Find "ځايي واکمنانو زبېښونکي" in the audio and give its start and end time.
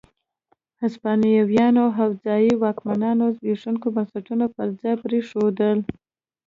2.23-3.87